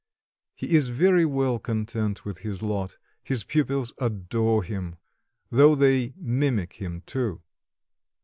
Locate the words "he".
0.55-0.75